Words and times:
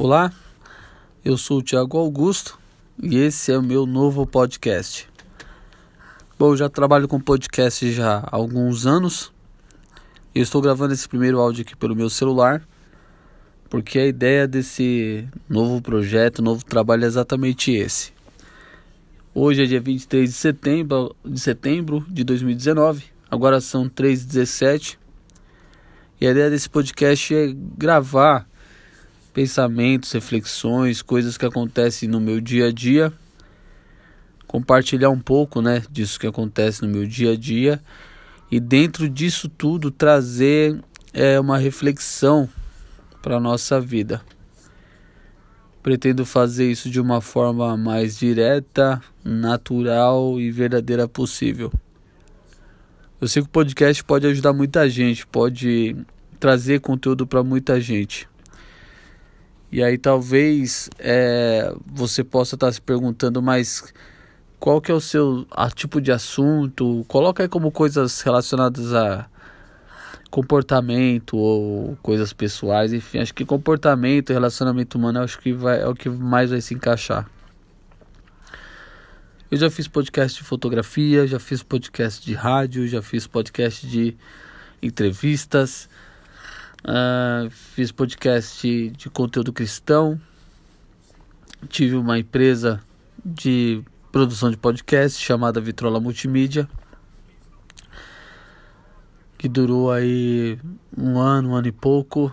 Olá, 0.00 0.32
eu 1.24 1.36
sou 1.36 1.58
o 1.58 1.62
Thiago 1.62 1.98
Augusto 1.98 2.56
e 3.02 3.16
esse 3.16 3.50
é 3.50 3.58
o 3.58 3.62
meu 3.64 3.84
novo 3.84 4.24
podcast. 4.24 5.08
Bom, 6.38 6.52
eu 6.52 6.56
já 6.56 6.68
trabalho 6.68 7.08
com 7.08 7.18
podcast 7.18 7.90
já 7.90 8.18
há 8.18 8.28
alguns 8.36 8.86
anos. 8.86 9.32
Eu 10.32 10.44
estou 10.44 10.62
gravando 10.62 10.94
esse 10.94 11.08
primeiro 11.08 11.40
áudio 11.40 11.62
aqui 11.62 11.76
pelo 11.76 11.96
meu 11.96 12.08
celular, 12.08 12.62
porque 13.68 13.98
a 13.98 14.06
ideia 14.06 14.46
desse 14.46 15.26
novo 15.48 15.82
projeto, 15.82 16.42
novo 16.42 16.64
trabalho 16.64 17.02
é 17.02 17.08
exatamente 17.08 17.72
esse. 17.72 18.12
Hoje 19.34 19.64
é 19.64 19.66
dia 19.66 19.80
23 19.80 20.30
de 20.30 20.36
setembro 20.36 21.16
de, 21.24 21.40
setembro 21.40 22.06
de 22.08 22.22
2019, 22.22 23.02
agora 23.28 23.60
são 23.60 23.88
3h17. 23.88 24.96
E 26.20 26.26
a 26.28 26.30
ideia 26.30 26.48
desse 26.48 26.70
podcast 26.70 27.34
é 27.34 27.52
gravar 27.76 28.47
pensamentos, 29.38 30.10
reflexões, 30.10 31.00
coisas 31.00 31.38
que 31.38 31.46
acontecem 31.46 32.08
no 32.08 32.18
meu 32.18 32.40
dia 32.40 32.66
a 32.66 32.72
dia, 32.72 33.12
compartilhar 34.48 35.10
um 35.10 35.20
pouco, 35.20 35.62
né, 35.62 35.80
disso 35.88 36.18
que 36.18 36.26
acontece 36.26 36.82
no 36.82 36.88
meu 36.88 37.06
dia 37.06 37.34
a 37.34 37.36
dia 37.36 37.80
e 38.50 38.58
dentro 38.58 39.08
disso 39.08 39.48
tudo 39.48 39.92
trazer 39.92 40.82
é, 41.12 41.38
uma 41.38 41.56
reflexão 41.56 42.48
para 43.22 43.36
a 43.36 43.40
nossa 43.40 43.80
vida. 43.80 44.20
Pretendo 45.84 46.26
fazer 46.26 46.68
isso 46.68 46.90
de 46.90 47.00
uma 47.00 47.20
forma 47.20 47.76
mais 47.76 48.18
direta, 48.18 49.00
natural 49.24 50.40
e 50.40 50.50
verdadeira 50.50 51.06
possível. 51.06 51.72
Eu 53.20 53.28
sei 53.28 53.40
que 53.40 53.48
o 53.48 53.52
podcast 53.52 54.02
pode 54.02 54.26
ajudar 54.26 54.52
muita 54.52 54.90
gente, 54.90 55.24
pode 55.24 55.94
trazer 56.40 56.80
conteúdo 56.80 57.24
para 57.24 57.44
muita 57.44 57.80
gente. 57.80 58.28
E 59.70 59.82
aí 59.82 59.98
talvez 59.98 60.88
é, 60.98 61.74
você 61.86 62.24
possa 62.24 62.54
estar 62.54 62.72
se 62.72 62.80
perguntando, 62.80 63.42
mas 63.42 63.92
qual 64.58 64.80
que 64.80 64.90
é 64.90 64.94
o 64.94 65.00
seu 65.00 65.46
a, 65.50 65.70
tipo 65.70 66.00
de 66.00 66.10
assunto? 66.10 67.04
Coloca 67.06 67.42
aí 67.42 67.48
como 67.48 67.70
coisas 67.70 68.20
relacionadas 68.22 68.94
a 68.94 69.28
comportamento 70.30 71.36
ou 71.36 71.96
coisas 72.02 72.32
pessoais, 72.32 72.92
enfim, 72.92 73.18
acho 73.18 73.34
que 73.34 73.46
comportamento 73.46 74.30
e 74.30 74.32
relacionamento 74.34 74.98
humano 74.98 75.20
acho 75.20 75.38
que 75.38 75.52
vai, 75.54 75.80
é 75.80 75.86
o 75.86 75.94
que 75.94 76.08
mais 76.08 76.50
vai 76.50 76.60
se 76.60 76.74
encaixar. 76.74 77.26
Eu 79.50 79.56
já 79.56 79.70
fiz 79.70 79.88
podcast 79.88 80.38
de 80.38 80.44
fotografia, 80.44 81.26
já 81.26 81.38
fiz 81.38 81.62
podcast 81.62 82.24
de 82.24 82.34
rádio, 82.34 82.86
já 82.86 83.00
fiz 83.00 83.26
podcast 83.26 83.86
de 83.86 84.14
entrevistas. 84.82 85.88
Uh, 86.84 87.50
fiz 87.50 87.90
podcast 87.90 88.90
de 88.90 89.10
conteúdo 89.10 89.52
cristão. 89.52 90.20
Tive 91.68 91.96
uma 91.96 92.18
empresa 92.18 92.80
de 93.24 93.82
produção 94.12 94.50
de 94.50 94.56
podcast 94.56 95.20
chamada 95.20 95.60
Vitrola 95.60 96.00
Multimídia. 96.00 96.68
Que 99.36 99.48
durou 99.48 99.90
aí 99.90 100.58
um 100.96 101.18
ano, 101.18 101.50
um 101.50 101.54
ano 101.54 101.66
e 101.66 101.72
pouco. 101.72 102.32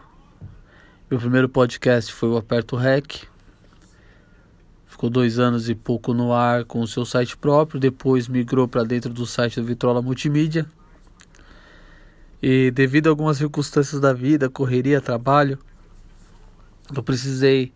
Meu 1.09 1.19
primeiro 1.19 1.49
podcast 1.49 2.13
foi 2.13 2.29
o 2.29 2.38
Aperto 2.38 2.75
Rec. 2.75 3.23
Ficou 4.88 5.09
dois 5.09 5.39
anos 5.39 5.69
e 5.69 5.75
pouco 5.75 6.13
no 6.13 6.31
ar 6.31 6.66
com 6.66 6.79
o 6.81 6.88
seu 6.88 7.05
site 7.05 7.35
próprio. 7.35 7.79
Depois 7.79 8.27
migrou 8.27 8.67
para 8.67 8.83
dentro 8.83 9.13
do 9.13 9.25
site 9.25 9.59
do 9.59 9.66
Vitrola 9.66 10.01
Multimídia. 10.01 10.66
E 12.47 12.69
devido 12.69 13.07
a 13.07 13.09
algumas 13.09 13.38
circunstâncias 13.38 13.99
da 13.99 14.13
vida, 14.13 14.47
correria, 14.47 15.01
trabalho, 15.01 15.57
eu 16.95 17.01
precisei 17.01 17.73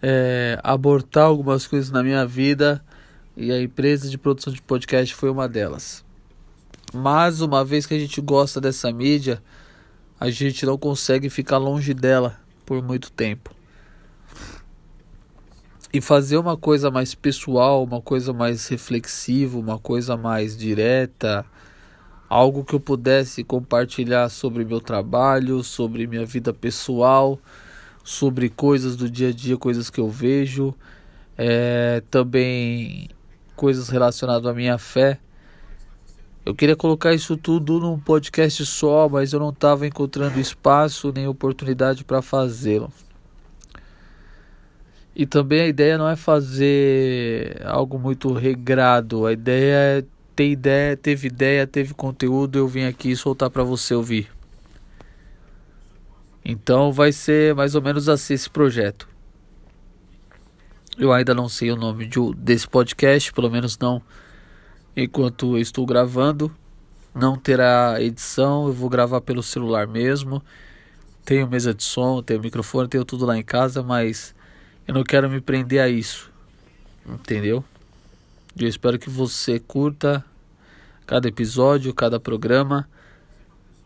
é, 0.00 0.58
abortar 0.62 1.24
algumas 1.24 1.66
coisas 1.66 1.90
na 1.90 2.02
minha 2.02 2.24
vida 2.24 2.82
e 3.36 3.52
a 3.52 3.60
empresa 3.60 4.08
de 4.08 4.16
produção 4.16 4.50
de 4.50 4.62
podcast 4.62 5.14
foi 5.14 5.28
uma 5.28 5.46
delas. 5.46 6.02
Mas 6.90 7.42
uma 7.42 7.62
vez 7.62 7.84
que 7.84 7.92
a 7.92 7.98
gente 7.98 8.18
gosta 8.18 8.62
dessa 8.62 8.90
mídia, 8.90 9.42
a 10.18 10.30
gente 10.30 10.64
não 10.64 10.78
consegue 10.78 11.28
ficar 11.28 11.58
longe 11.58 11.92
dela 11.92 12.40
por 12.64 12.82
muito 12.82 13.12
tempo. 13.12 13.54
E 15.92 16.00
fazer 16.00 16.38
uma 16.38 16.56
coisa 16.56 16.90
mais 16.90 17.14
pessoal, 17.14 17.84
uma 17.84 18.00
coisa 18.00 18.32
mais 18.32 18.66
reflexiva, 18.68 19.58
uma 19.58 19.78
coisa 19.78 20.16
mais 20.16 20.56
direta, 20.56 21.44
algo 22.28 22.64
que 22.64 22.74
eu 22.74 22.80
pudesse 22.80 23.44
compartilhar 23.44 24.28
sobre 24.28 24.64
meu 24.64 24.80
trabalho, 24.80 25.62
sobre 25.62 26.06
minha 26.06 26.24
vida 26.24 26.52
pessoal, 26.52 27.38
sobre 28.02 28.48
coisas 28.48 28.96
do 28.96 29.08
dia 29.08 29.28
a 29.28 29.32
dia, 29.32 29.56
coisas 29.56 29.90
que 29.90 30.00
eu 30.00 30.08
vejo, 30.08 30.74
é, 31.36 32.02
também 32.10 33.08
coisas 33.56 33.88
relacionadas 33.88 34.46
à 34.46 34.52
minha 34.52 34.78
fé. 34.78 35.18
Eu 36.44 36.54
queria 36.54 36.76
colocar 36.76 37.14
isso 37.14 37.36
tudo 37.36 37.80
num 37.80 37.98
podcast 37.98 38.66
só, 38.66 39.08
mas 39.08 39.32
eu 39.32 39.40
não 39.40 39.48
estava 39.48 39.86
encontrando 39.86 40.38
espaço 40.38 41.12
nem 41.14 41.26
oportunidade 41.26 42.04
para 42.04 42.20
fazê-lo. 42.20 42.92
E 45.16 45.24
também 45.24 45.60
a 45.60 45.66
ideia 45.68 45.96
não 45.96 46.08
é 46.08 46.16
fazer 46.16 47.62
algo 47.64 47.98
muito 47.98 48.32
regrado, 48.32 49.24
a 49.26 49.32
ideia 49.32 50.00
é 50.00 50.04
ter 50.34 50.50
ideia, 50.50 50.96
teve 50.96 51.28
ideia, 51.28 51.66
teve 51.66 51.94
conteúdo, 51.94 52.58
eu 52.58 52.66
vim 52.66 52.84
aqui 52.84 53.14
soltar 53.14 53.50
para 53.50 53.62
você 53.62 53.94
ouvir. 53.94 54.30
Então 56.44 56.92
vai 56.92 57.12
ser 57.12 57.54
mais 57.54 57.74
ou 57.74 57.82
menos 57.82 58.08
assim 58.08 58.34
esse 58.34 58.50
projeto. 58.50 59.08
Eu 60.98 61.12
ainda 61.12 61.34
não 61.34 61.48
sei 61.48 61.70
o 61.70 61.76
nome 61.76 62.06
de, 62.06 62.18
desse 62.36 62.68
podcast, 62.68 63.32
pelo 63.32 63.50
menos 63.50 63.78
não 63.78 64.02
enquanto 64.96 65.56
eu 65.56 65.60
estou 65.60 65.84
gravando. 65.86 66.54
Não 67.14 67.36
terá 67.36 67.96
edição, 68.00 68.66
eu 68.66 68.72
vou 68.72 68.88
gravar 68.88 69.20
pelo 69.20 69.42
celular 69.42 69.86
mesmo. 69.86 70.42
Tenho 71.24 71.48
mesa 71.48 71.72
de 71.72 71.82
som, 71.82 72.22
tenho 72.22 72.40
microfone, 72.40 72.88
tenho 72.88 73.04
tudo 73.04 73.24
lá 73.24 73.36
em 73.36 73.42
casa, 73.42 73.82
mas 73.82 74.34
eu 74.86 74.92
não 74.92 75.02
quero 75.02 75.30
me 75.30 75.40
prender 75.40 75.80
a 75.80 75.88
isso. 75.88 76.30
Entendeu? 77.06 77.64
Eu 78.56 78.68
espero 78.68 78.98
que 78.98 79.10
você 79.10 79.58
curta 79.58 80.24
cada 81.06 81.28
episódio, 81.28 81.92
cada 81.92 82.20
programa. 82.20 82.88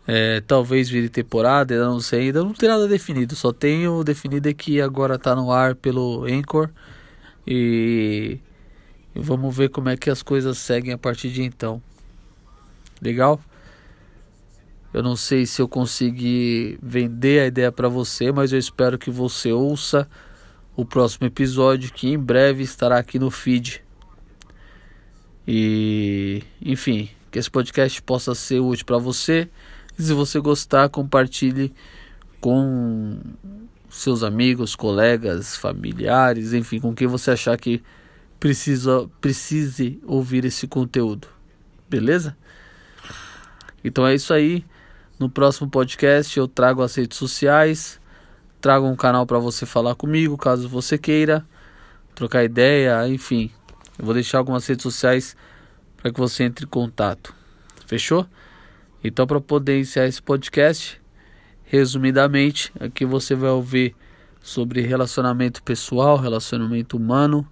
É, 0.06 0.40
talvez 0.42 0.88
vire 0.88 1.08
temporada, 1.08 1.74
eu 1.74 1.84
não 1.84 2.00
sei 2.00 2.20
ainda, 2.26 2.42
não 2.42 2.54
tem 2.54 2.68
nada 2.68 2.88
definido, 2.88 3.36
só 3.36 3.52
tenho 3.52 4.02
definido 4.02 4.52
que 4.54 4.80
agora 4.80 5.16
está 5.16 5.34
no 5.34 5.52
ar 5.52 5.74
pelo 5.74 6.24
Anchor 6.24 6.70
e 7.46 8.38
vamos 9.14 9.54
ver 9.54 9.68
como 9.68 9.90
é 9.90 9.98
que 9.98 10.08
as 10.08 10.22
coisas 10.22 10.56
seguem 10.56 10.94
a 10.94 10.98
partir 10.98 11.30
de 11.30 11.42
então. 11.42 11.82
Legal? 13.02 13.38
Eu 14.94 15.02
não 15.02 15.14
sei 15.14 15.44
se 15.44 15.60
eu 15.60 15.68
consegui 15.68 16.78
vender 16.82 17.42
a 17.42 17.46
ideia 17.46 17.70
para 17.70 17.88
você, 17.88 18.32
mas 18.32 18.50
eu 18.52 18.58
espero 18.58 18.98
que 18.98 19.10
você 19.10 19.52
ouça 19.52 20.08
o 20.74 20.86
próximo 20.86 21.26
episódio 21.26 21.92
que 21.92 22.08
em 22.08 22.18
breve 22.18 22.62
estará 22.62 22.98
aqui 22.98 23.18
no 23.18 23.30
feed. 23.30 23.82
E, 25.50 26.42
enfim, 26.60 27.08
que 27.30 27.38
esse 27.38 27.50
podcast 27.50 28.02
possa 28.02 28.34
ser 28.34 28.60
útil 28.60 28.84
para 28.84 28.98
você. 28.98 29.48
E 29.98 30.02
se 30.02 30.12
você 30.12 30.38
gostar, 30.40 30.90
compartilhe 30.90 31.72
com 32.38 33.18
seus 33.88 34.22
amigos, 34.22 34.76
colegas, 34.76 35.56
familiares, 35.56 36.52
enfim, 36.52 36.78
com 36.78 36.94
quem 36.94 37.06
você 37.06 37.30
achar 37.30 37.56
que 37.56 37.82
precisa 38.38 39.08
precise 39.22 39.98
ouvir 40.04 40.44
esse 40.44 40.66
conteúdo. 40.66 41.26
Beleza? 41.88 42.36
Então 43.82 44.06
é 44.06 44.14
isso 44.14 44.34
aí. 44.34 44.66
No 45.18 45.30
próximo 45.30 45.70
podcast 45.70 46.38
eu 46.38 46.46
trago 46.46 46.82
as 46.82 46.94
redes 46.94 47.16
sociais, 47.16 47.98
trago 48.60 48.86
um 48.86 48.94
canal 48.94 49.24
para 49.24 49.38
você 49.38 49.64
falar 49.64 49.94
comigo, 49.94 50.36
caso 50.36 50.68
você 50.68 50.98
queira 50.98 51.42
trocar 52.14 52.44
ideia, 52.44 53.08
enfim, 53.08 53.50
eu 53.98 54.04
vou 54.04 54.14
deixar 54.14 54.38
algumas 54.38 54.66
redes 54.66 54.82
sociais 54.82 55.36
para 55.96 56.12
que 56.12 56.18
você 56.18 56.44
entre 56.44 56.64
em 56.64 56.68
contato. 56.68 57.34
Fechou? 57.86 58.26
Então, 59.02 59.26
para 59.26 59.40
poder 59.40 59.76
iniciar 59.76 60.06
esse 60.06 60.22
podcast, 60.22 61.00
resumidamente, 61.64 62.72
aqui 62.80 63.04
você 63.04 63.34
vai 63.34 63.50
ouvir 63.50 63.94
sobre 64.40 64.80
relacionamento 64.80 65.62
pessoal, 65.62 66.16
relacionamento 66.16 66.96
humano, 66.96 67.46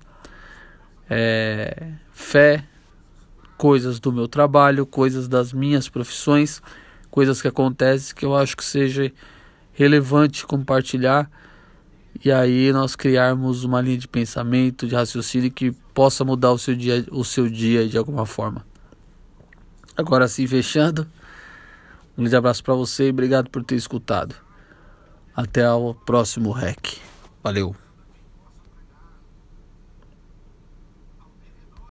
é, 1.08 1.92
fé, 2.12 2.64
coisas 3.56 3.98
do 3.98 4.12
meu 4.12 4.28
trabalho, 4.28 4.86
coisas 4.86 5.28
das 5.28 5.52
minhas 5.52 5.88
profissões, 5.88 6.62
coisas 7.10 7.40
que 7.40 7.48
acontecem 7.48 8.14
que 8.14 8.24
eu 8.24 8.34
acho 8.34 8.56
que 8.56 8.64
seja 8.64 9.12
relevante 9.72 10.46
compartilhar 10.46 11.30
e 12.24 12.32
aí 12.32 12.72
nós 12.72 12.96
criarmos 12.96 13.64
uma 13.64 13.80
linha 13.80 13.98
de 13.98 14.08
pensamento, 14.08 14.86
de 14.86 14.94
raciocínio 14.94 15.50
que 15.50 15.72
possa 15.92 16.24
mudar 16.24 16.52
o 16.52 16.58
seu 16.58 16.74
dia, 16.74 17.06
o 17.10 17.24
seu 17.24 17.48
dia 17.48 17.88
de 17.88 17.96
alguma 17.96 18.26
forma. 18.26 18.64
Agora 19.96 20.28
sim, 20.28 20.46
fechando. 20.46 21.06
Um 22.16 22.22
grande 22.22 22.36
abraço 22.36 22.62
para 22.62 22.74
você 22.74 23.06
e 23.06 23.10
obrigado 23.10 23.50
por 23.50 23.64
ter 23.64 23.76
escutado. 23.76 24.34
Até 25.34 25.70
o 25.70 25.94
próximo 25.94 26.50
REC. 26.50 26.98
Valeu! 27.42 27.85